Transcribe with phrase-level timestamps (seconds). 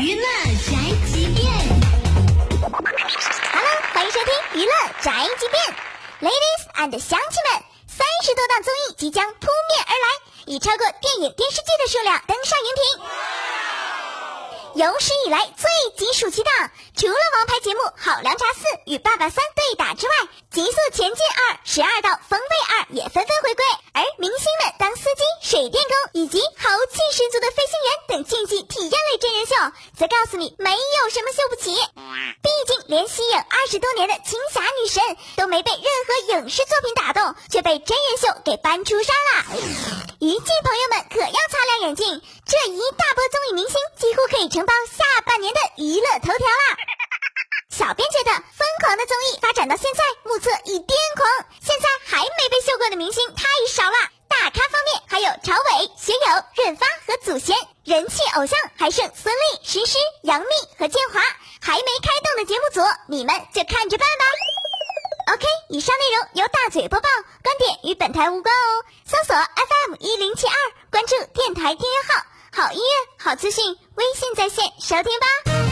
[0.00, 0.78] 娱乐宅
[1.10, 1.50] 急便
[2.70, 5.60] ，Hello，欢迎收听娱乐宅急便
[6.20, 10.06] ，Ladies and 乡亲们，三十多档综艺即将扑面而来，
[10.46, 12.84] 以超过电影电视剧的数量登上荧屏。
[14.74, 20.14] 有史以来最极暑期档，除了王牌节目《好凉茶四》与《爸爸三》对打之外，
[20.52, 23.64] 《极速前进二》《十二道锋味二》也纷纷回归。
[23.94, 29.56] 而明星们当司机、水电工以及豪气十足的飞行员等竞技体验类真人秀，
[29.98, 31.74] 则告诉你没有什么秀不起。
[32.40, 35.02] 毕竟连息影二十多年的青霞女神
[35.36, 39.56] 都没被任何影视作品打动，却被真人秀给搬出山了。
[40.20, 46.78] 娱记朋友们可要擦亮眼睛，这一大波综艺明星几乎可以承包下半年的娱乐头条啦！
[47.70, 51.46] 小编觉得，疯狂的综艺发展到现在，目测已癫狂。
[51.60, 53.96] 现在还没被秀过的明星太少了。
[54.28, 60.46] 大咖方面还有朝伟、学友、润发和祖贤，人气偶像还剩孙俪、诗诗、杨幂
[60.78, 61.20] 和建华。
[61.60, 65.34] 还没开动的节目组，你们就看着办吧。
[65.34, 67.08] OK，以上内容由大嘴播报，
[67.42, 68.84] 观点与本台无关哦。
[69.04, 70.54] 搜索 FM 一零七二，
[70.90, 72.24] 关注电台订阅号，
[72.64, 75.67] 好音乐、好资讯，微信在线收听吧。